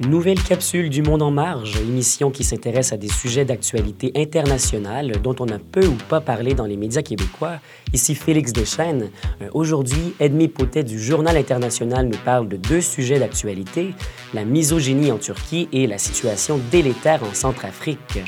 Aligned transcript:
Nouvelle 0.00 0.42
capsule 0.42 0.88
du 0.88 1.02
Monde 1.02 1.20
en 1.20 1.30
marge, 1.30 1.76
émission 1.76 2.30
qui 2.30 2.42
s'intéresse 2.42 2.94
à 2.94 2.96
des 2.96 3.10
sujets 3.10 3.44
d'actualité 3.44 4.10
internationale 4.16 5.20
dont 5.22 5.36
on 5.40 5.48
a 5.48 5.58
peu 5.58 5.86
ou 5.86 5.94
pas 6.08 6.22
parlé 6.22 6.54
dans 6.54 6.64
les 6.64 6.78
médias 6.78 7.02
québécois. 7.02 7.58
Ici 7.92 8.14
Félix 8.14 8.54
Deschênes. 8.54 9.10
Euh, 9.42 9.48
aujourd'hui, 9.52 10.14
Edmé 10.18 10.48
Potet 10.48 10.84
du 10.84 10.98
Journal 10.98 11.36
international 11.36 12.06
nous 12.06 12.16
parle 12.24 12.48
de 12.48 12.56
deux 12.56 12.80
sujets 12.80 13.18
d'actualité, 13.18 13.90
la 14.32 14.46
misogynie 14.46 15.12
en 15.12 15.18
Turquie 15.18 15.68
et 15.70 15.86
la 15.86 15.98
situation 15.98 16.58
délétère 16.70 17.22
en 17.22 17.34
Centrafrique. 17.34 18.20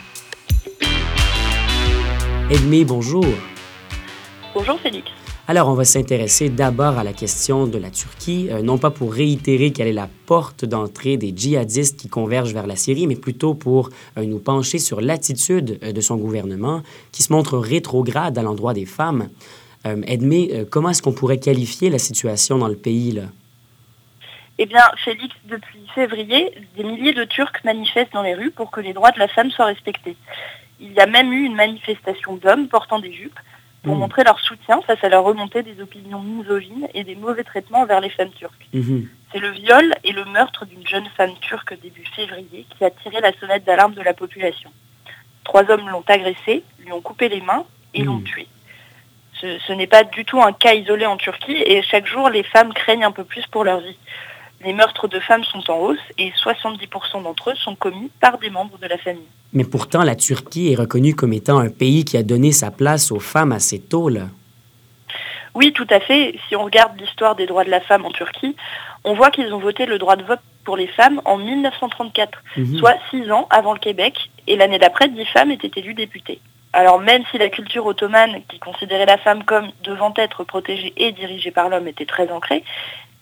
Edmé, 2.50 2.84
bonjour. 2.84 3.24
Bonjour 4.54 4.78
Félix. 4.78 5.21
Alors, 5.48 5.68
on 5.68 5.74
va 5.74 5.84
s'intéresser 5.84 6.50
d'abord 6.50 6.98
à 6.98 7.02
la 7.02 7.12
question 7.12 7.66
de 7.66 7.76
la 7.76 7.90
Turquie, 7.90 8.48
euh, 8.52 8.62
non 8.62 8.78
pas 8.78 8.90
pour 8.90 9.12
réitérer 9.12 9.72
quelle 9.72 9.88
est 9.88 9.92
la 9.92 10.08
porte 10.26 10.64
d'entrée 10.64 11.16
des 11.16 11.32
djihadistes 11.36 11.98
qui 11.98 12.08
convergent 12.08 12.54
vers 12.54 12.68
la 12.68 12.76
Syrie, 12.76 13.08
mais 13.08 13.16
plutôt 13.16 13.52
pour 13.54 13.90
euh, 14.18 14.24
nous 14.24 14.38
pencher 14.38 14.78
sur 14.78 15.00
l'attitude 15.00 15.80
euh, 15.82 15.90
de 15.90 16.00
son 16.00 16.16
gouvernement 16.16 16.82
qui 17.10 17.24
se 17.24 17.32
montre 17.32 17.58
rétrograde 17.58 18.38
à 18.38 18.42
l'endroit 18.42 18.72
des 18.72 18.86
femmes. 18.86 19.28
Edmé, 19.84 20.64
comment 20.70 20.90
est-ce 20.90 21.02
qu'on 21.02 21.12
pourrait 21.12 21.40
qualifier 21.40 21.90
la 21.90 21.98
situation 21.98 22.56
dans 22.56 22.68
le 22.68 22.76
pays 22.76 23.10
là? 23.10 23.22
Eh 24.58 24.66
bien, 24.66 24.84
Félix, 25.04 25.34
depuis 25.46 25.80
février, 25.92 26.52
des 26.76 26.84
milliers 26.84 27.14
de 27.14 27.24
Turcs 27.24 27.64
manifestent 27.64 28.12
dans 28.12 28.22
les 28.22 28.34
rues 28.34 28.52
pour 28.52 28.70
que 28.70 28.80
les 28.80 28.92
droits 28.92 29.10
de 29.10 29.18
la 29.18 29.26
femme 29.26 29.50
soient 29.50 29.64
respectés. 29.64 30.16
Il 30.78 30.92
y 30.92 31.00
a 31.00 31.06
même 31.06 31.32
eu 31.32 31.42
une 31.42 31.56
manifestation 31.56 32.36
d'hommes 32.36 32.68
portant 32.68 33.00
des 33.00 33.12
jupes 33.12 33.40
pour 33.82 33.96
hmm. 33.96 33.98
montrer 33.98 34.24
leur 34.24 34.38
soutien 34.40 34.80
face 34.82 35.02
à 35.02 35.08
la 35.08 35.20
remontée 35.20 35.62
des 35.62 35.80
opinions 35.80 36.20
misogynes 36.20 36.88
et 36.94 37.04
des 37.04 37.14
mauvais 37.14 37.44
traitements 37.44 37.80
envers 37.80 38.00
les 38.00 38.10
femmes 38.10 38.30
turques. 38.30 38.68
Hmm. 38.72 39.02
C'est 39.32 39.38
le 39.38 39.50
viol 39.50 39.94
et 40.04 40.12
le 40.12 40.24
meurtre 40.26 40.66
d'une 40.66 40.86
jeune 40.86 41.06
femme 41.16 41.34
turque 41.40 41.78
début 41.80 42.04
février 42.14 42.66
qui 42.70 42.84
a 42.84 42.90
tiré 42.90 43.20
la 43.20 43.32
sonnette 43.38 43.64
d'alarme 43.64 43.94
de 43.94 44.02
la 44.02 44.14
population. 44.14 44.70
Trois 45.44 45.68
hommes 45.70 45.88
l'ont 45.88 46.04
agressée, 46.06 46.62
lui 46.78 46.92
ont 46.92 47.00
coupé 47.00 47.28
les 47.28 47.40
mains 47.40 47.64
et 47.94 48.02
l'ont 48.04 48.18
hmm. 48.18 48.24
tuée. 48.24 48.48
Ce, 49.34 49.58
ce 49.66 49.72
n'est 49.72 49.88
pas 49.88 50.04
du 50.04 50.24
tout 50.24 50.40
un 50.40 50.52
cas 50.52 50.74
isolé 50.74 51.06
en 51.06 51.16
Turquie 51.16 51.60
et 51.66 51.82
chaque 51.82 52.06
jour 52.06 52.28
les 52.28 52.44
femmes 52.44 52.72
craignent 52.72 53.04
un 53.04 53.12
peu 53.12 53.24
plus 53.24 53.46
pour 53.48 53.64
leur 53.64 53.80
vie. 53.80 53.98
Les 54.64 54.72
meurtres 54.72 55.08
de 55.08 55.18
femmes 55.18 55.44
sont 55.44 55.70
en 55.70 55.78
hausse 55.78 55.98
et 56.18 56.30
70% 56.30 57.22
d'entre 57.22 57.50
eux 57.50 57.54
sont 57.56 57.74
commis 57.74 58.10
par 58.20 58.38
des 58.38 58.50
membres 58.50 58.78
de 58.78 58.86
la 58.86 58.98
famille. 58.98 59.26
Mais 59.52 59.64
pourtant, 59.64 60.02
la 60.02 60.16
Turquie 60.16 60.72
est 60.72 60.76
reconnue 60.76 61.14
comme 61.14 61.32
étant 61.32 61.58
un 61.58 61.68
pays 61.68 62.04
qui 62.04 62.16
a 62.16 62.22
donné 62.22 62.52
sa 62.52 62.70
place 62.70 63.10
aux 63.10 63.20
femmes 63.20 63.52
assez 63.52 63.80
tôt, 63.80 64.08
là. 64.08 64.26
Oui, 65.54 65.72
tout 65.72 65.86
à 65.90 66.00
fait. 66.00 66.38
Si 66.48 66.56
on 66.56 66.64
regarde 66.64 66.98
l'histoire 66.98 67.36
des 67.36 67.46
droits 67.46 67.64
de 67.64 67.70
la 67.70 67.80
femme 67.80 68.06
en 68.06 68.10
Turquie, 68.10 68.56
on 69.04 69.14
voit 69.14 69.30
qu'ils 69.30 69.52
ont 69.52 69.58
voté 69.58 69.84
le 69.84 69.98
droit 69.98 70.16
de 70.16 70.22
vote 70.22 70.40
pour 70.64 70.76
les 70.76 70.86
femmes 70.86 71.20
en 71.24 71.36
1934, 71.36 72.42
mhm. 72.56 72.78
soit 72.78 72.96
six 73.10 73.30
ans 73.30 73.46
avant 73.50 73.72
le 73.72 73.78
Québec, 73.78 74.30
et 74.46 74.56
l'année 74.56 74.78
d'après, 74.78 75.08
dix 75.08 75.26
femmes 75.26 75.50
étaient 75.50 75.78
élues 75.78 75.94
députées. 75.94 76.40
Alors 76.72 77.00
même 77.00 77.22
si 77.30 77.36
la 77.36 77.50
culture 77.50 77.84
ottomane, 77.84 78.40
qui 78.48 78.58
considérait 78.58 79.04
la 79.04 79.18
femme 79.18 79.44
comme 79.44 79.68
devant 79.84 80.14
être 80.16 80.44
protégée 80.44 80.94
et 80.96 81.12
dirigée 81.12 81.50
par 81.50 81.68
l'homme, 81.68 81.86
était 81.86 82.06
très 82.06 82.30
ancrée, 82.30 82.64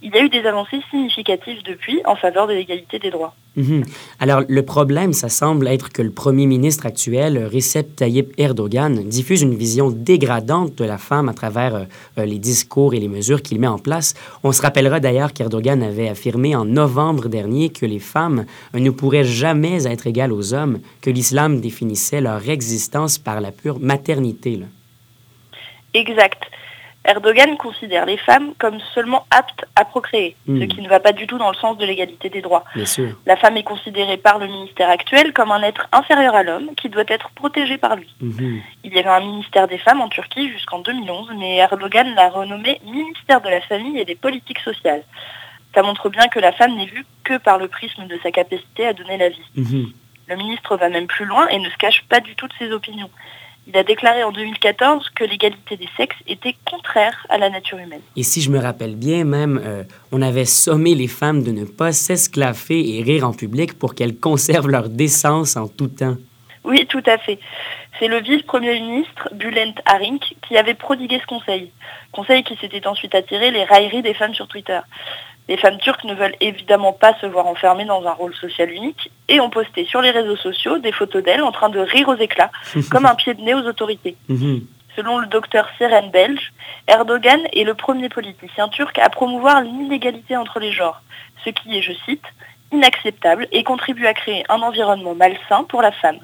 il 0.03 0.15
y 0.15 0.19
a 0.19 0.23
eu 0.23 0.29
des 0.29 0.47
avancées 0.47 0.81
significatives 0.91 1.63
depuis 1.65 2.01
en 2.07 2.17
faveur 2.17 2.47
de 2.47 2.55
l'égalité 2.55 2.99
des 2.99 3.11
droits. 3.11 3.35
Mhm. 3.57 3.85
Alors, 4.21 4.43
le 4.49 4.63
problème, 4.63 5.13
ça 5.13 5.29
semble 5.29 5.67
être 5.69 5.91
que 5.91 6.03
le 6.03 6.11
premier 6.11 6.47
ministre 6.47 6.87
actuel, 6.87 7.49
Recep 7.53 7.97
Tayyip 7.97 8.33
Erdogan, 8.39 9.03
diffuse 9.05 9.43
une 9.43 9.57
vision 9.57 9.91
dégradante 9.91 10.77
de 10.77 10.85
la 10.85 10.99
femme 10.99 11.29
à 11.29 11.35
travers 11.35 11.75
euh, 11.75 11.85
euh, 12.19 12.25
les 12.25 12.39
discours 12.39 12.95
et 12.95 13.01
les 13.01 13.09
mesures 13.09 13.43
qu'il 13.43 13.61
met 13.61 13.67
en 13.67 13.79
place. 13.79 14.15
On 14.45 14.53
se 14.53 14.63
rappellera 14.63 15.01
d'ailleurs 15.01 15.33
qu'Erdogan 15.33 15.83
avait 15.83 16.09
affirmé 16.09 16.55
en 16.55 16.65
novembre 16.65 17.29
dernier 17.29 17.71
que 17.71 17.87
les 17.87 17.99
femmes 17.99 18.47
ne 18.73 18.91
pourraient 18.91 19.25
jamais 19.25 19.87
être 19.87 20.07
égales 20.07 20.33
aux 20.33 20.55
hommes, 20.55 20.79
que 21.03 21.11
l'islam 21.11 21.61
définissait 21.61 22.21
leur 22.21 22.49
existence 22.49 23.19
par 23.19 23.41
la 23.41 23.51
pure 23.51 23.81
maternité. 23.81 24.61
Exact. 25.93 26.43
Erdogan 27.05 27.57
considère 27.57 28.05
les 28.05 28.19
femmes 28.19 28.53
comme 28.59 28.79
seulement 28.95 29.27
aptes 29.31 29.65
à 29.75 29.85
procréer, 29.85 30.37
ce 30.47 30.53
hmm. 30.53 30.69
qui 30.69 30.83
ne 30.83 30.89
va 30.89 31.01
pas 31.01 31.13
du 31.13 31.27
tout 31.27 31.39
dans 31.39 31.51
le 31.51 31.57
sens 31.57 31.79
de 31.79 31.87
l'égalité 31.87 32.29
des 32.29 32.43
droits. 32.43 32.65
La 33.27 33.37
femme 33.37 33.57
est 33.57 33.63
considérée 33.63 34.19
par 34.19 34.39
le 34.39 34.47
ministère 34.47 34.91
actuel 34.91 35.33
comme 35.33 35.51
un 35.51 35.63
être 35.63 35.89
inférieur 35.93 36.35
à 36.35 36.43
l'homme 36.43 36.71
qui 36.77 36.91
doit 36.91 37.05
être 37.09 37.31
protégé 37.31 37.79
par 37.79 37.97
lui. 37.97 38.15
Hmm. 38.21 38.59
Il 38.85 38.95
y 38.95 38.99
avait 38.99 39.09
un 39.09 39.21
ministère 39.21 39.67
des 39.67 39.79
femmes 39.79 40.03
en 40.03 40.09
Turquie 40.09 40.51
jusqu'en 40.51 40.81
2011, 40.81 41.33
mais 41.39 41.57
Erdogan 41.57 42.15
l'a 42.15 42.29
renommé 42.29 42.81
ministère 42.85 43.41
de 43.41 43.49
la 43.49 43.63
famille 43.63 43.99
et 43.99 44.05
des 44.05 44.15
politiques 44.15 44.61
sociales. 44.61 45.03
Ça 45.75 45.83
montre 45.83 46.11
bien 46.11 46.29
que 46.29 46.39
la 46.39 46.53
femme 46.53 46.77
n'est 46.77 46.87
vue 46.87 47.07
que 47.25 47.39
par 47.39 47.59
le 47.59 47.69
prisme 47.69 48.07
de 48.09 48.19
sa 48.23 48.31
capacité 48.31 48.87
à 48.87 48.93
donner 48.93 49.17
la 49.17 49.31
vie. 49.31 49.51
Hmm. 49.57 49.87
Le 50.29 50.37
ministre 50.37 50.77
va 50.77 50.91
même 50.91 51.07
plus 51.07 51.25
loin 51.25 51.49
et 51.49 51.59
ne 51.59 51.69
se 51.69 51.77
cache 51.77 52.05
pas 52.09 52.21
du 52.21 52.37
tout 52.37 52.47
de 52.47 52.53
ses 52.59 52.71
opinions. 52.73 53.11
Il 53.73 53.79
a 53.79 53.85
déclaré 53.85 54.25
en 54.25 54.33
2014 54.33 55.11
que 55.11 55.23
l'égalité 55.23 55.77
des 55.77 55.89
sexes 55.97 56.17
était 56.27 56.57
contraire 56.69 57.25
à 57.29 57.39
la 57.39 57.51
nature 57.51 57.79
humaine. 57.79 58.01
Et 58.17 58.25
si 58.25 58.41
je 58.41 58.51
me 58.51 58.59
rappelle 58.59 58.97
bien, 58.97 59.23
même, 59.23 59.61
euh, 59.65 59.85
on 60.11 60.23
avait 60.23 60.45
sommé 60.45 60.97
les 60.97 61.07
femmes 61.07 61.45
de 61.45 61.53
ne 61.53 61.65
pas 61.65 61.93
s'esclaffer 61.93 62.97
et 62.97 63.03
rire 63.05 63.25
en 63.25 63.33
public 63.33 63.79
pour 63.79 63.95
qu'elles 63.95 64.19
conservent 64.19 64.69
leur 64.69 64.89
décence 64.89 65.57
en 65.57 65.69
tout 65.69 65.87
temps. 65.87 66.17
Oui, 66.65 66.85
tout 66.89 67.03
à 67.07 67.17
fait. 67.19 67.39
C'est 68.01 68.09
le 68.09 68.21
vice-premier 68.21 68.81
ministre, 68.81 69.29
Bülent 69.35 69.75
Arink, 69.87 70.35
qui 70.49 70.57
avait 70.57 70.75
prodigué 70.75 71.21
ce 71.21 71.27
conseil. 71.27 71.71
Conseil 72.11 72.43
qui 72.43 72.57
s'était 72.57 72.89
ensuite 72.89 73.15
attiré 73.15 73.53
les 73.53 73.63
railleries 73.63 74.03
des 74.03 74.15
femmes 74.15 74.35
sur 74.35 74.49
Twitter. 74.49 74.81
Les 75.51 75.57
femmes 75.57 75.79
turques 75.79 76.05
ne 76.05 76.15
veulent 76.15 76.37
évidemment 76.41 76.93
pas 76.93 77.13
se 77.21 77.27
voir 77.27 77.49
enfermées 77.49 77.85
dans 77.85 78.07
un 78.07 78.13
rôle 78.13 78.33
social 78.37 78.71
unique 78.71 79.11
et 79.29 79.41
ont 79.41 79.51
posté 79.51 79.85
sur 79.85 80.01
les 80.01 80.13
réseaux 80.13 80.37
sociaux 80.37 80.79
des 80.79 80.93
photos 80.93 81.25
d'elles 81.25 81.43
en 81.43 81.51
train 81.51 81.69
de 81.69 81.81
rire 81.81 82.09
aux 82.09 82.15
éclats, 82.15 82.53
comme 82.91 83.05
un 83.05 83.17
pied 83.17 83.35
de 83.35 83.43
nez 83.43 83.55
aux 83.55 83.67
autorités. 83.67 84.17
Mhm. 84.29 84.61
Selon 84.95 85.19
le 85.19 85.27
docteur 85.27 85.69
Seren 85.77 86.09
Belge, 86.13 86.53
Erdogan 86.87 87.41
est 87.53 87.65
le 87.65 87.75
premier 87.75 88.09
politicien 88.09 88.69
turc 88.69 88.97
à 89.01 89.09
promouvoir 89.09 89.63
l'inégalité 89.63 90.37
entre 90.37 90.61
les 90.61 90.71
genres, 90.71 91.03
ce 91.45 91.51
qui 91.51 91.77
est, 91.77 91.83
je 91.83 91.95
cite, 92.05 92.25
inacceptable 92.71 93.49
et 93.51 93.65
contribue 93.65 94.07
à 94.07 94.15
créer 94.15 94.45
un 94.49 94.63
environnement 94.63 95.17
malsain 95.17 95.65
pour 95.65 95.83
la 95.83 95.91
femme. 95.91 96.21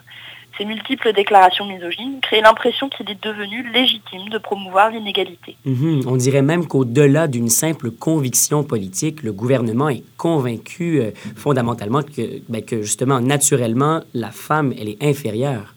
Ces 0.57 0.65
multiples 0.65 1.13
déclarations 1.13 1.67
misogynes 1.67 2.21
créent 2.21 2.41
l'impression 2.41 2.89
qu'il 2.89 3.11
est 3.11 3.23
devenu 3.23 3.63
légitime 3.73 4.29
de 4.31 4.39
promouvoir 4.39 4.91
l'inégalité. 4.91 5.57
Mhm. 5.65 6.03
On 6.07 6.17
dirait 6.17 6.43
même 6.43 6.67
qu'au-delà 6.67 7.27
d'une 7.27 7.51
simple 7.51 7.91
conviction 7.91 8.65
politique, 8.65 9.23
le 9.23 9.33
gouvernement 9.33 9.91
est 9.91 10.03
convaincu 10.17 11.01
euh, 11.01 11.11
fondamentalement 11.37 12.03
que, 12.03 12.41
ben, 12.49 12.65
que, 12.65 12.83
justement, 12.83 13.21
naturellement, 13.21 14.01
la 14.15 14.31
femme, 14.31 14.73
elle 14.81 14.89
est 14.89 15.03
inférieure. 15.03 15.75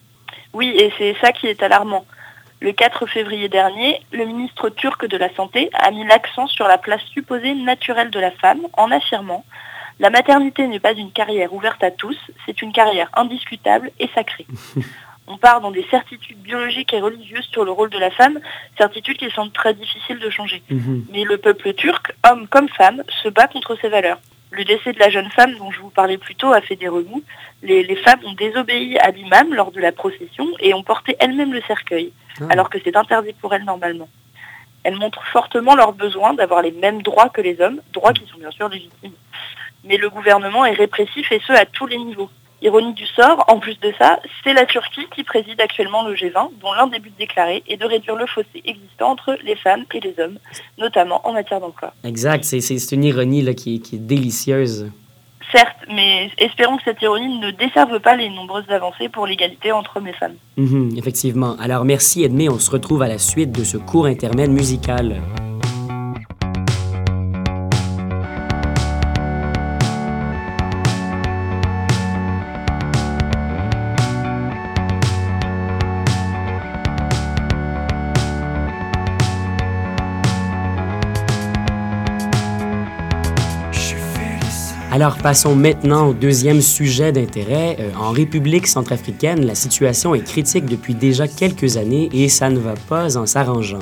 Oui, 0.54 0.74
et 0.78 0.92
c'est 0.98 1.16
ça 1.22 1.32
qui 1.32 1.48
est 1.48 1.62
alarmant. 1.62 2.06
Le 2.62 2.72
4 2.72 3.06
février 3.06 3.48
dernier, 3.48 4.02
le 4.12 4.26
ministre 4.26 4.70
turc 4.70 5.06
de 5.08 5.18
la 5.18 5.34
Santé 5.36 5.70
a 5.74 5.92
mis 5.92 6.06
l'accent 6.06 6.48
sur 6.48 6.68
la 6.68 6.78
place 6.78 7.02
supposée 7.14 7.54
naturelle 7.54 8.10
de 8.10 8.20
la 8.20 8.32
femme 8.32 8.62
en 8.74 8.92
affirmant 8.92 9.46
la 10.00 10.10
maternité 10.10 10.66
n'est 10.68 10.80
pas 10.80 10.94
une 10.94 11.12
carrière 11.12 11.54
ouverte 11.54 11.84
à 11.84 11.92
tous, 11.92 12.18
c'est 12.46 12.62
une 12.62 12.72
carrière 12.72 13.10
indiscutable 13.14 13.92
et 14.00 14.10
sacrée. 14.16 14.48
On 15.28 15.38
part 15.38 15.62
dans 15.62 15.70
des 15.70 15.86
certitudes 15.92 16.40
biologiques 16.40 16.92
et 16.92 17.02
religieuses 17.02 17.48
sur 17.52 17.64
le 17.64 17.70
rôle 17.70 17.92
de 17.92 18.00
la 18.00 18.10
femme, 18.10 18.40
certitudes 18.78 19.18
qui 19.18 19.30
sont 19.30 19.50
très 19.52 19.76
difficiles 19.76 20.18
de 20.18 20.30
changer. 20.30 20.64
Mhm. 20.72 21.06
Mais 21.12 21.24
le 21.24 21.38
peuple 21.38 21.74
turc, 21.74 22.16
homme 22.28 22.48
comme 22.48 22.68
femme, 22.70 23.04
se 23.22 23.30
bat 23.30 23.48
contre 23.48 23.78
ces 23.80 23.90
valeurs. 23.90 24.20
Le 24.50 24.64
décès 24.64 24.92
de 24.92 24.98
la 24.98 25.12
jeune 25.12 25.30
femme 25.30 25.54
dont 25.58 25.70
je 25.70 25.82
vous 25.82 25.92
parlais 25.92 26.18
plus 26.18 26.34
tôt 26.34 26.52
a 26.52 26.62
fait 26.62 26.76
des 26.76 26.88
remous. 26.88 27.22
Les, 27.62 27.96
femmes 27.98 28.22
ont 28.26 28.34
désobéi 28.34 28.98
à 28.98 29.12
l'imam 29.12 29.54
lors 29.54 29.72
de 29.72 29.80
la 29.80 29.92
procession 29.92 30.48
et 30.60 30.74
ont 30.74 30.82
porté 30.82 31.16
elles-mêmes 31.20 31.54
le 31.54 31.62
cercueil, 31.62 32.12
ah. 32.42 32.46
alors 32.50 32.72
que 32.72 32.80
c'est 32.84 32.96
interdit 32.96 33.34
pour 33.34 33.54
elles 33.54 33.66
normalement. 33.66 34.10
Elles 34.84 34.96
montrent 34.96 35.28
fortement 35.28 35.76
leur 35.76 35.94
besoin 35.94 36.34
d'avoir 36.34 36.64
les 36.64 36.72
mêmes 36.72 37.04
droits 37.04 37.30
que 37.30 37.42
les 37.42 37.62
hommes, 37.62 37.82
droits 37.94 38.14
qui 38.14 38.26
sont 38.26 38.40
bien 38.40 38.50
sûr 38.50 38.68
légitimes 38.70 39.14
mais 39.84 39.98
le 39.98 40.10
gouvernement 40.10 40.66
est 40.66 40.74
répressif 40.74 41.32
et 41.32 41.42
ce 41.46 41.54
à 41.54 41.66
tous 41.66 41.88
les 41.88 41.98
niveaux. 41.98 42.30
Ironie 42.62 42.94
du 42.94 43.06
sort, 43.06 43.46
en 43.48 43.60
plus 43.60 43.80
de 43.80 43.94
ça, 43.98 44.20
c'est 44.44 44.54
la 44.54 44.66
Turquie 44.66 45.08
qui 45.16 45.24
préside 45.24 45.62
actuellement 45.62 46.06
le 46.06 46.14
G20, 46.14 46.50
dont 46.62 46.74
l'un 46.74 46.88
des 46.88 47.00
buts 47.00 47.14
déclarés 47.18 47.64
est 47.70 47.78
de 47.78 47.86
réduire 47.86 48.18
le 48.18 48.26
fossé 48.26 48.62
existant 48.66 49.12
entre 49.12 49.38
les 49.46 49.56
femmes 49.56 49.86
et 49.94 50.02
les 50.02 50.14
hommes, 50.20 50.38
notamment 50.78 51.26
en 51.26 51.32
matière 51.32 51.62
d'emploi. 51.62 51.94
Exact, 52.04 52.44
c'est 52.44 52.92
une 52.92 53.06
ironie 53.06 53.42
là, 53.42 53.54
qui, 53.54 53.76
est 53.76 53.96
délicieuse. 53.96 54.92
Certes, 55.54 55.78
mais 55.88 56.30
espérons 56.38 56.78
que 56.78 56.84
cette 56.84 57.02
ironie 57.02 57.40
ne 57.40 57.52
desserve 57.52 58.00
pas 58.02 58.16
les 58.16 58.30
nombreuses 58.30 58.70
avancées 58.70 59.08
pour 59.08 59.26
l'égalité 59.26 59.72
entre 59.72 59.98
hommes 59.98 60.08
et 60.08 60.14
femmes. 60.14 60.36
Mhm, 60.58 60.96
effectivement. 60.98 61.56
Alors 61.60 61.86
merci 61.86 62.24
Edmé, 62.24 62.50
on 62.50 62.60
se 62.60 62.70
retrouve 62.70 63.02
à 63.02 63.08
la 63.08 63.18
suite 63.18 63.54
de 63.54 63.64
ce 63.64 63.78
court 63.78 64.06
intermède 64.06 64.52
musical. 64.52 65.22
Alors 85.02 85.18
passons 85.18 85.56
maintenant 85.56 86.10
au 86.10 86.14
deuxième 86.14 86.60
sujet 86.60 87.14
d'intérêt. 87.14 87.78
Euh, 87.80 87.90
en 87.98 88.12
République 88.12 88.68
centrafricaine, 88.68 89.48
la 89.48 89.56
situation 89.56 90.14
est 90.14 90.26
critique 90.26 90.66
depuis 90.66 90.94
déjà 90.94 91.26
quelques 91.26 91.78
années 91.78 92.10
et 92.12 92.28
ça 92.28 92.50
ne 92.50 92.60
va 92.60 92.74
pas 92.90 93.18
en 93.18 93.26
s'arrangeant. 93.26 93.80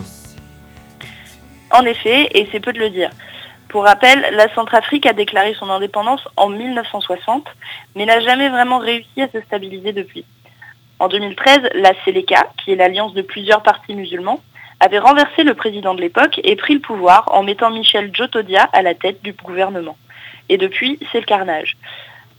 En 1.72 1.84
effet, 1.86 2.30
et 2.36 2.48
c'est 2.52 2.60
peu 2.60 2.72
de 2.72 2.78
le 2.78 2.92
dire. 2.92 3.10
Pour 3.70 3.86
rappel, 3.86 4.28
la 4.34 4.54
Centrafrique 4.54 5.08
a 5.08 5.14
déclaré 5.14 5.56
son 5.58 5.72
indépendance 5.72 6.22
en 6.38 6.50
1960, 6.50 7.48
mais 7.96 8.06
n'a 8.06 8.20
jamais 8.20 8.50
vraiment 8.50 8.78
réussi 8.78 9.20
à 9.20 9.28
se 9.28 9.42
stabiliser 9.42 9.94
depuis. 9.94 10.24
En 11.00 11.08
2013, 11.08 11.62
la 11.74 11.94
Seleka, 12.06 12.48
qui 12.64 12.74
est 12.74 12.76
l'alliance 12.76 13.16
de 13.16 13.24
plusieurs 13.24 13.64
partis 13.64 13.96
musulmans, 13.96 14.40
avait 14.80 15.00
renversé 15.00 15.42
le 15.42 15.56
président 15.56 15.96
de 15.96 16.02
l'époque 16.02 16.40
et 16.44 16.56
pris 16.56 16.76
le 16.76 16.80
pouvoir 16.80 17.26
en 17.32 17.42
mettant 17.42 17.72
Michel 17.72 18.12
Djotodia 18.14 18.70
à 18.72 18.84
la 18.84 18.94
tête 18.94 19.24
du 19.24 19.34
gouvernement. 19.34 19.98
Et 20.50 20.58
depuis, 20.58 21.00
c'est 21.12 21.20
le 21.20 21.26
carnage. 21.26 21.78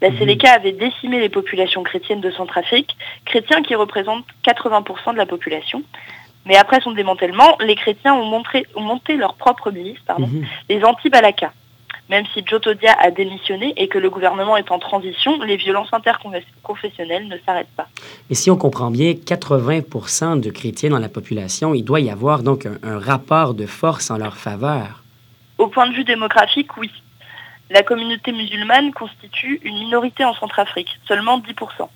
La. 0.00 0.16
Seleka 0.16 0.52
avait 0.52 0.72
décimé 0.72 1.18
les 1.20 1.28
populations 1.28 1.82
chrétiennes 1.82 2.20
de 2.20 2.30
Centrafrique, 2.30 2.96
chrétiens 3.24 3.62
qui 3.62 3.74
représentent 3.74 4.26
80% 4.46 5.12
de 5.12 5.18
la 5.18 5.26
population, 5.26 5.82
mais 6.46 6.56
après 6.56 6.80
son 6.80 6.92
démantèlement, 6.92 7.58
les 7.60 7.74
chrétiens 7.74 8.14
ont, 8.14 8.42
monté 8.80 9.16
leur 9.16 9.34
propre 9.34 9.70
milice, 9.70 9.98
pardon, 10.06 10.28
mhm. 10.28 10.46
les 10.68 10.84
anti-Balaka. 10.84 11.52
Même 12.10 12.24
si 12.32 12.42
Jotodia 12.46 12.96
a 12.98 13.10
démissionné 13.10 13.74
et 13.76 13.88
que 13.88 13.98
le 13.98 14.08
gouvernement 14.08 14.56
est 14.56 14.70
en 14.70 14.78
transition, 14.78 15.42
les 15.42 15.56
violences 15.56 15.92
interconfessionnelles 15.92 17.28
ne 17.28 17.36
s'arrêtent 17.44 17.74
pas. 17.76 17.88
Et 18.30 18.34
si 18.34 18.50
on 18.50 18.56
comprend 18.56 18.90
bien, 18.90 19.12
80% 19.12 20.40
de 20.40 20.48
chrétiens 20.48 20.88
dans 20.88 20.98
la 20.98 21.10
population, 21.10 21.74
il 21.74 21.82
doit 21.82 22.00
y 22.00 22.08
avoir 22.08 22.42
donc 22.42 22.66
un 22.66 22.98
rapport 22.98 23.52
de 23.52 23.66
force 23.66 24.10
en 24.10 24.16
leur 24.16 24.38
faveur. 24.38 25.02
Au 25.58 25.66
point 25.66 25.86
de 25.86 25.92
vue 25.92 26.04
démographique, 26.04 26.78
oui. 26.78 26.90
La 27.70 27.82
communauté 27.82 28.32
musulmane 28.32 28.92
constitue 28.92 29.60
une 29.62 29.78
minorité 29.78 30.24
en 30.24 30.34
Centrafrique, 30.34 30.98
seulement 31.06 31.38
10%. 31.38 31.88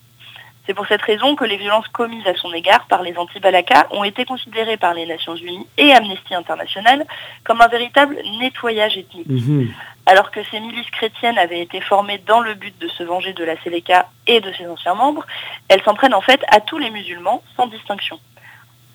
C'est 0.66 0.74
pour 0.74 0.86
cette 0.86 1.02
raison 1.02 1.34
que 1.34 1.44
les 1.44 1.56
violences 1.56 1.88
commises 1.88 2.26
à 2.26 2.34
son 2.34 2.52
égard 2.52 2.86
par 2.86 3.02
les 3.02 3.16
anti-Balaka 3.16 3.88
ont 3.90 4.04
été 4.04 4.24
considérées 4.24 4.76
par 4.76 4.94
les 4.94 5.06
Nations 5.06 5.34
Unies 5.34 5.66
et 5.76 5.92
Amnesty 5.92 6.34
International 6.34 7.04
comme 7.42 7.60
un 7.60 7.66
véritable 7.66 8.16
nettoyage 8.38 8.96
ethnique. 8.96 9.28
Mhm. 9.28 9.72
Alors 10.06 10.30
que 10.30 10.40
ces 10.50 10.60
milices 10.60 10.90
chrétiennes 10.90 11.38
avaient 11.38 11.60
été 11.60 11.80
formées 11.80 12.22
dans 12.26 12.40
le 12.40 12.54
but 12.54 12.76
de 12.78 12.88
se 12.88 13.02
venger 13.02 13.32
de 13.32 13.44
la 13.44 13.60
Séléka 13.62 14.08
et 14.26 14.40
de 14.40 14.52
ses 14.52 14.66
anciens 14.66 14.94
membres, 14.94 15.26
elles 15.68 15.82
s'en 15.82 15.94
prennent 15.94 16.14
en 16.14 16.20
fait 16.20 16.40
à 16.48 16.60
tous 16.60 16.78
les 16.78 16.90
musulmans 16.90 17.42
sans 17.56 17.66
distinction. 17.66 18.20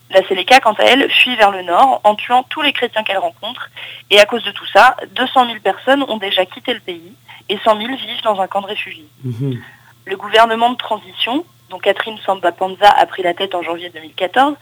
La 0.09 0.25
Séléka, 0.27 0.59
quant 0.59 0.73
à 0.73 0.83
elle, 0.83 1.09
fuit 1.11 1.35
vers 1.35 1.51
le 1.51 1.63
nord 1.63 2.01
en 2.03 2.15
tuant 2.15 2.43
tous 2.43 2.61
les 2.61 2.73
chrétiens 2.73 3.03
qu'elle 3.03 3.17
rencontre. 3.17 3.69
Et 4.09 4.19
à 4.19 4.25
cause 4.25 4.43
de 4.43 4.51
tout 4.51 4.65
ça, 4.73 4.95
200 5.15 5.47
000 5.47 5.59
personnes 5.59 6.03
ont 6.03 6.17
déjà 6.17 6.45
quitté 6.45 6.73
le 6.73 6.79
pays 6.79 7.13
et 7.49 7.57
100 7.63 7.77
000 7.77 7.95
vivent 7.95 8.23
dans 8.23 8.39
un 8.39 8.47
camp 8.47 8.61
de 8.61 8.67
réfugiés. 8.67 9.07
Mhm. 9.23 9.61
Le 10.05 10.15
gouvernement 10.15 10.71
de 10.71 10.77
transition, 10.77 11.45
dont 11.69 11.79
Catherine 11.79 12.17
Samba 12.25 12.51
Panza 12.53 12.89
a 12.89 13.05
pris 13.05 13.23
la 13.23 13.33
tête 13.33 13.53
en 13.53 13.61
janvier 13.61 13.89
2014, 13.89 14.55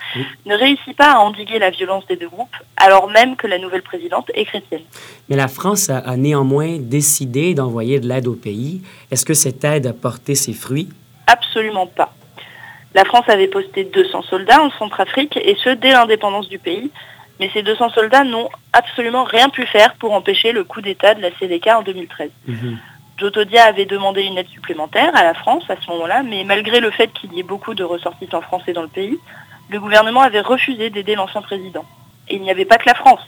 ne 0.46 0.56
réussit 0.56 0.98
pas 0.98 1.14
à 1.14 1.20
endiguer 1.20 1.60
la 1.60 1.70
violence 1.70 2.06
des 2.08 2.16
deux 2.16 2.30
groupes, 2.30 2.56
alors 2.78 3.10
même 3.10 3.36
que 3.36 3.46
la 3.46 3.60
nouvelle 3.60 3.84
présidente 3.84 4.32
est 4.34 4.46
chrétienne. 4.46 4.82
Mais 5.30 5.36
la 5.36 5.48
France 5.48 5.90
a, 5.90 6.18
néanmoins 6.18 6.78
décidé 6.80 7.54
d'envoyer 7.54 8.00
de 8.00 8.08
l'aide 8.08 8.28
au 8.28 8.34
pays. 8.34 8.82
Est-ce 9.12 9.26
que 9.26 9.36
cette 9.36 9.64
aide 9.64 9.86
a 9.86 9.94
porté 9.94 10.34
ses 10.34 10.54
fruits? 10.54 10.90
Absolument 11.28 11.88
pas. 11.88 12.15
La 12.96 13.04
France 13.04 13.28
avait 13.28 13.50
posté 13.50 13.84
200 13.84 14.24
soldats 14.24 14.62
en 14.62 14.72
Centrafrique, 14.72 15.38
et 15.38 15.56
ce, 15.62 15.70
dès 15.70 15.92
l'indépendance 15.92 16.48
du 16.48 16.60
pays. 16.60 16.90
Mais 17.42 17.50
ces 17.54 17.62
200 17.62 17.90
soldats 17.90 18.24
n'ont 18.24 18.50
absolument 18.72 19.26
rien 19.26 19.50
pu 19.50 19.66
faire 19.66 19.94
pour 19.96 20.14
empêcher 20.14 20.54
le 20.54 20.64
coup 20.64 20.80
d'État 20.80 21.14
de 21.14 21.22
la 21.22 21.30
CDK 21.38 21.68
en 21.68 21.82
2013. 21.82 22.30
Jotodia 23.18 23.66
avait 23.66 23.86
demandé 23.86 24.24
une 24.24 24.38
aide 24.38 24.48
supplémentaire 24.48 25.14
à 25.16 25.24
la 25.24 25.34
France 25.34 25.64
à 25.70 25.76
ce 25.76 25.92
moment-là, 25.92 26.24
mais 26.24 26.46
malgré 26.46 26.80
le 26.80 26.92
fait 26.92 27.12
qu'il 27.12 27.34
y 27.34 27.40
ait 27.42 27.44
beaucoup 27.44 27.74
de 27.74 27.84
ressortissants 27.84 28.42
français 28.42 28.72
dans 28.72 28.82
le 28.82 28.88
pays, 28.88 29.18
le 29.70 29.80
gouvernement 29.82 30.22
avait 30.22 30.40
refusé 30.40 30.90
d'aider 30.90 31.16
l'ancien 31.16 31.42
président. 31.42 31.86
Et 32.30 32.36
il 32.36 32.42
n'y 32.42 32.52
avait 32.52 32.66
pas 32.66 32.78
que 32.78 32.88
la 32.88 32.96
France. 32.96 33.22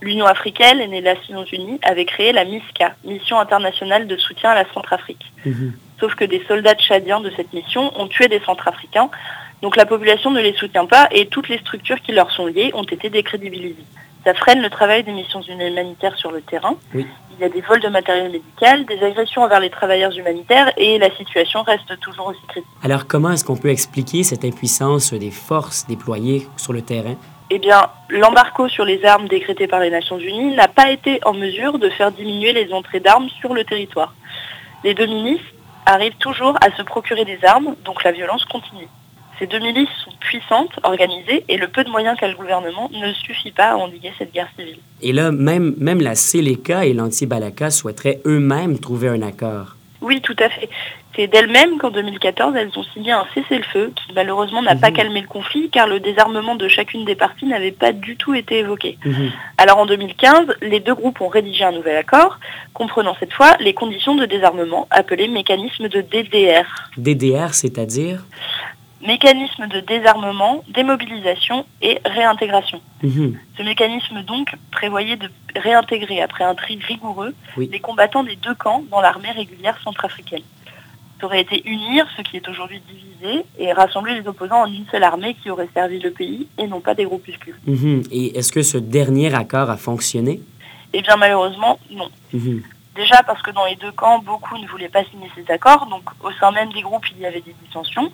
L'Union 0.00 0.26
africaine 0.26 0.80
et 0.80 0.86
les 0.86 1.00
Nations 1.00 1.44
unies 1.44 1.80
avaient 1.82 2.04
créé 2.04 2.32
la 2.32 2.44
MISCA, 2.44 2.94
Mission 3.04 3.38
internationale 3.40 4.06
de 4.06 4.16
soutien 4.16 4.50
à 4.50 4.54
la 4.54 4.72
Centrafrique. 4.72 5.32
Mhm. 5.44 5.72
Sauf 6.00 6.14
que 6.14 6.24
des 6.24 6.42
soldats 6.46 6.74
tchadiens 6.74 7.20
de 7.20 7.30
cette 7.36 7.52
mission 7.52 7.92
ont 8.00 8.06
tué 8.06 8.28
des 8.28 8.40
Centrafricains, 8.40 9.10
donc 9.62 9.76
la 9.76 9.86
population 9.86 10.30
ne 10.30 10.40
les 10.40 10.54
soutient 10.54 10.86
pas 10.86 11.08
et 11.10 11.26
toutes 11.26 11.48
les 11.48 11.58
structures 11.58 12.00
qui 12.00 12.12
leur 12.12 12.30
sont 12.30 12.46
liées 12.46 12.70
ont 12.74 12.84
été 12.84 13.10
décrédibilisées. 13.10 13.84
Ça 14.24 14.34
freine 14.34 14.60
le 14.60 14.70
travail 14.70 15.04
des 15.04 15.12
missions 15.12 15.40
humanitaires 15.42 16.16
sur 16.16 16.30
le 16.30 16.40
terrain. 16.40 16.76
Il 16.94 17.06
y 17.40 17.44
a 17.44 17.48
des 17.48 17.60
vols 17.60 17.80
de 17.80 17.88
matériel 17.88 18.30
médical, 18.30 18.84
des 18.84 19.02
agressions 19.02 19.42
envers 19.42 19.60
les 19.60 19.70
travailleurs 19.70 20.16
humanitaires 20.16 20.72
et 20.76 20.98
la 20.98 21.10
situation 21.16 21.62
reste 21.62 21.98
toujours 22.00 22.26
aussi 22.26 22.40
critique. 22.48 22.68
Alors 22.82 23.06
comment 23.06 23.30
est-ce 23.30 23.44
qu'on 23.44 23.56
peut 23.56 23.70
expliquer 23.70 24.22
cette 24.22 24.44
impuissance 24.44 25.12
des 25.14 25.30
forces 25.30 25.86
déployées 25.86 26.46
sur 26.56 26.72
le 26.72 26.82
terrain? 26.82 27.16
Eh 27.50 27.58
bien, 27.58 27.88
l'embargo 28.10 28.68
sur 28.68 28.84
les 28.84 29.04
armes 29.04 29.26
décrété 29.28 29.66
par 29.66 29.80
les 29.80 29.90
Nations 29.90 30.18
Unies 30.18 30.54
n'a 30.54 30.68
pas 30.68 30.90
été 30.90 31.20
en 31.24 31.32
mesure 31.32 31.78
de 31.78 31.88
faire 31.88 32.12
diminuer 32.12 32.52
les 32.52 32.72
entrées 32.72 33.00
d'armes 33.00 33.28
sur 33.40 33.54
le 33.54 33.64
territoire. 33.64 34.14
Les 34.84 34.94
deux 34.94 35.06
milices 35.06 35.40
arrivent 35.88 36.16
toujours 36.18 36.56
à 36.60 36.70
se 36.76 36.82
procurer 36.82 37.24
des 37.24 37.38
armes, 37.44 37.74
donc 37.84 38.04
la 38.04 38.12
violence 38.12 38.44
continue. 38.44 38.88
Ces 39.38 39.46
deux 39.46 39.60
milices 39.60 39.88
sont 40.04 40.12
puissantes, 40.20 40.80
organisées, 40.82 41.44
et 41.48 41.56
le 41.56 41.68
peu 41.68 41.84
de 41.84 41.90
moyens 41.90 42.18
qu'a 42.18 42.28
le 42.28 42.34
gouvernement 42.34 42.90
ne 42.92 43.12
suffit 43.12 43.52
pas 43.52 43.70
à 43.70 43.76
endiguer 43.76 44.12
cette 44.18 44.32
guerre 44.32 44.48
civile. 44.58 44.78
Et 45.00 45.12
là, 45.12 45.30
même, 45.30 45.74
même 45.78 46.00
la 46.00 46.14
Seleka 46.14 46.84
et 46.84 46.92
l'anti-Balaka 46.92 47.70
souhaiteraient 47.70 48.20
eux-mêmes 48.26 48.78
trouver 48.80 49.08
un 49.08 49.22
accord. 49.22 49.76
Oui, 50.00 50.20
tout 50.20 50.36
à 50.38 50.48
fait. 50.48 50.68
C'est 51.18 51.26
d'elles-mêmes 51.26 51.78
qu'en 51.78 51.90
2014, 51.90 52.54
elles 52.54 52.70
ont 52.76 52.84
signé 52.94 53.10
un 53.10 53.26
cessez-le-feu 53.34 53.92
qui 53.96 54.14
malheureusement 54.14 54.62
n'a 54.62 54.76
pas 54.76 54.90
mhm. 54.90 54.96
calmé 54.96 55.20
le 55.20 55.26
conflit 55.26 55.68
car 55.68 55.88
le 55.88 55.98
désarmement 55.98 56.54
de 56.54 56.68
chacune 56.68 57.04
des 57.04 57.16
parties 57.16 57.46
n'avait 57.46 57.72
pas 57.72 57.90
du 57.90 58.16
tout 58.16 58.34
été 58.34 58.58
évoqué. 58.58 58.98
Mhm. 59.04 59.32
Alors 59.56 59.78
en 59.78 59.86
2015, 59.86 60.46
les 60.62 60.78
deux 60.78 60.94
groupes 60.94 61.20
ont 61.20 61.26
rédigé 61.26 61.64
un 61.64 61.72
nouvel 61.72 61.96
accord 61.96 62.38
comprenant 62.72 63.16
cette 63.18 63.32
fois 63.32 63.56
les 63.58 63.74
conditions 63.74 64.14
de 64.14 64.26
désarmement 64.26 64.86
appelé 64.90 65.26
mécanisme 65.26 65.88
de 65.88 66.02
DDR. 66.02 66.88
DDR, 66.96 67.52
c'est-à-dire 67.52 68.24
mécanisme 69.04 69.66
de 69.66 69.80
désarmement, 69.80 70.62
démobilisation 70.68 71.66
et 71.82 71.98
réintégration. 72.04 72.80
Mhm. 73.02 73.36
Ce 73.56 73.62
mécanisme 73.64 74.22
donc 74.22 74.52
prévoyait 74.70 75.16
de 75.16 75.28
réintégrer 75.56 76.22
après 76.22 76.44
un 76.44 76.54
tri 76.54 76.78
rigoureux 76.86 77.34
les 77.56 77.80
combattants 77.80 78.22
des 78.22 78.36
deux 78.36 78.54
camps 78.54 78.84
dans 78.90 79.00
l'armée 79.00 79.32
régulière 79.32 79.78
centrafricaine. 79.82 80.42
Ça 81.20 81.26
aurait 81.26 81.40
été 81.40 81.68
unir 81.68 82.06
ce 82.16 82.22
qui 82.22 82.36
est 82.36 82.48
aujourd'hui 82.48 82.80
divisé 82.88 83.44
et 83.58 83.72
rassembler 83.72 84.20
les 84.20 84.26
opposants 84.28 84.62
en 84.62 84.66
une 84.66 84.86
seule 84.90 85.02
armée 85.02 85.34
qui 85.34 85.50
aurait 85.50 85.68
servi 85.74 85.98
le 85.98 86.12
pays 86.12 86.46
et 86.58 86.66
non 86.66 86.80
pas 86.80 86.94
des 86.94 87.04
groupuscules. 87.04 87.58
Mhm. 87.66 88.04
Et 88.12 88.38
est-ce 88.38 88.52
que 88.52 88.62
ce 88.62 88.78
dernier 88.78 89.34
accord 89.34 89.68
a 89.70 89.76
fonctionné? 89.76 90.40
Eh 90.92 91.02
bien 91.02 91.16
malheureusement 91.16 91.78
non. 91.90 92.08
Mhm. 92.32 92.62
Déjà 92.94 93.22
parce 93.24 93.42
que 93.42 93.50
dans 93.50 93.64
les 93.64 93.76
deux 93.76 93.92
camps, 93.92 94.18
beaucoup 94.20 94.58
ne 94.58 94.66
voulaient 94.66 94.88
pas 94.88 95.04
signer 95.04 95.30
ces 95.36 95.52
accords, 95.52 95.86
donc 95.86 96.02
au 96.22 96.32
sein 96.32 96.50
même 96.50 96.72
des 96.72 96.82
groupes, 96.82 97.06
il 97.12 97.20
y 97.20 97.26
avait 97.26 97.40
des 97.40 97.54
dissensions. 97.64 98.12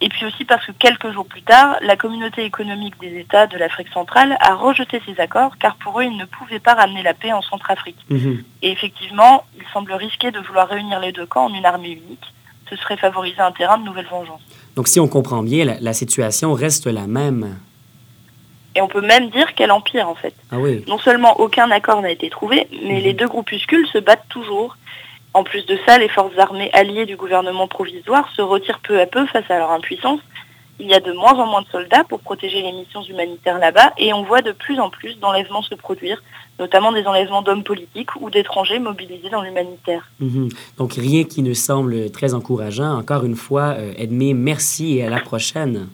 Et 0.00 0.08
puis 0.08 0.26
aussi 0.26 0.44
parce 0.44 0.64
que 0.66 0.72
quelques 0.72 1.10
jours 1.12 1.26
plus 1.26 1.42
tard, 1.42 1.76
la 1.80 1.96
communauté 1.96 2.44
économique 2.44 2.98
des 3.00 3.18
États 3.18 3.46
de 3.46 3.56
l'Afrique 3.56 3.88
centrale 3.88 4.36
a 4.40 4.54
rejeté 4.54 5.00
ces 5.06 5.18
accords 5.20 5.56
car 5.58 5.76
pour 5.76 6.00
eux, 6.00 6.04
ils 6.04 6.16
ne 6.16 6.24
pouvaient 6.24 6.58
pas 6.58 6.74
ramener 6.74 7.02
la 7.02 7.14
paix 7.14 7.32
en 7.32 7.42
Centrafrique. 7.42 7.98
Mhm. 8.10 8.44
Et 8.62 8.72
effectivement, 8.72 9.44
il 9.56 9.64
semble 9.72 9.92
risqué 9.92 10.30
de 10.30 10.38
vouloir 10.40 10.68
réunir 10.68 11.00
les 11.00 11.12
deux 11.12 11.26
camps 11.26 11.46
en 11.46 11.54
une 11.54 11.64
armée 11.64 11.92
unique. 11.92 12.24
Ce 12.68 12.76
serait 12.76 12.96
favoriser 12.96 13.40
un 13.40 13.52
terrain 13.52 13.78
de 13.78 13.84
nouvelle 13.84 14.06
vengeance. 14.06 14.40
Donc 14.74 14.88
si 14.88 15.00
on 15.00 15.08
comprend 15.08 15.42
bien, 15.42 15.64
la, 15.64 15.92
situation 15.92 16.52
reste 16.52 16.86
la 16.86 17.06
même. 17.06 17.58
Et 18.74 18.82
on 18.82 18.88
peut 18.88 19.00
même 19.00 19.30
dire 19.30 19.54
qu'elle 19.54 19.72
empire 19.72 20.08
en 20.08 20.14
fait. 20.14 20.34
Ah 20.50 20.58
oui. 20.58 20.84
Non 20.86 20.98
seulement 20.98 21.40
aucun 21.40 21.70
accord 21.70 22.02
n'a 22.02 22.10
été 22.10 22.28
trouvé, 22.28 22.66
mais 22.84 22.98
mhm. 22.98 23.04
les 23.04 23.14
deux 23.14 23.28
groupuscules 23.28 23.86
se 23.88 23.98
battent 23.98 24.28
toujours 24.28 24.76
en 25.36 25.44
plus 25.44 25.66
de 25.66 25.78
ça, 25.84 25.98
les 25.98 26.08
forces 26.08 26.38
armées 26.38 26.70
alliées 26.72 27.04
du 27.04 27.14
gouvernement 27.14 27.68
provisoire 27.68 28.26
se 28.34 28.40
retirent 28.40 28.80
peu 28.80 28.98
à 28.98 29.04
peu 29.04 29.26
face 29.26 29.44
à 29.50 29.58
leur 29.58 29.70
impuissance. 29.70 30.20
Il 30.80 30.86
y 30.86 30.94
a 30.94 31.00
de 31.00 31.12
moins 31.12 31.34
en 31.34 31.46
moins 31.46 31.60
de 31.60 31.68
soldats 31.68 32.04
pour 32.04 32.20
protéger 32.20 32.62
les 32.62 32.72
missions 32.72 33.02
humanitaires 33.02 33.58
là-bas 33.58 33.92
et 33.98 34.14
on 34.14 34.22
voit 34.22 34.40
de 34.40 34.52
plus 34.52 34.80
en 34.80 34.88
plus 34.88 35.18
d'enlèvements 35.18 35.60
se 35.60 35.74
produire, 35.74 36.22
notamment 36.58 36.90
des 36.90 37.04
enlèvements 37.04 37.42
d'hommes 37.42 37.64
politiques 37.64 38.16
ou 38.18 38.30
d'étrangers 38.30 38.78
mobilisés 38.78 39.28
dans 39.28 39.42
l'humanitaire. 39.42 40.10
Mhm. 40.20 40.48
Donc 40.78 40.94
rien 40.94 41.24
qui 41.24 41.42
ne 41.42 41.52
semble 41.52 42.10
très 42.10 42.32
encourageant. 42.32 42.96
Encore 42.98 43.24
une 43.24 43.36
fois, 43.36 43.74
euh, 43.76 43.92
Edmé, 43.98 44.32
merci 44.32 44.96
et 44.96 45.04
à 45.04 45.10
la 45.10 45.20
prochaine. 45.20 45.88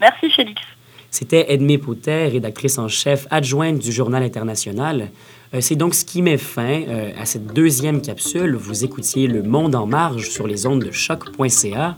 Merci 0.00 0.30
Félix. 0.30 0.62
C'était 1.10 1.52
Edmé 1.52 1.76
Potter, 1.76 2.28
rédactrice 2.28 2.78
en 2.78 2.88
chef 2.88 3.26
adjointe 3.30 3.78
du 3.78 3.92
Journal 3.92 4.22
international. 4.22 5.08
Euh, 5.54 5.60
c'est 5.60 5.76
donc 5.76 5.94
ce 5.94 6.04
qui 6.04 6.22
met 6.22 6.38
fin 6.38 6.82
euh, 6.88 7.12
à 7.18 7.24
cette 7.24 7.52
deuxième 7.52 8.00
capsule. 8.00 8.56
Vous 8.56 8.84
écoutiez 8.84 9.26
Le 9.26 9.42
Monde 9.42 9.74
en 9.74 9.86
marge 9.86 10.30
sur 10.30 10.46
les 10.46 10.66
ondes 10.66 10.84
de 10.84 10.90
choc.ca. 10.90 11.96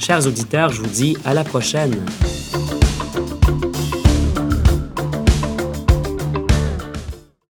Chers 0.00 0.26
auditeurs, 0.26 0.70
je 0.70 0.82
vous 0.82 0.88
dis 0.88 1.16
à 1.24 1.34
la 1.34 1.44
prochaine. 1.44 1.96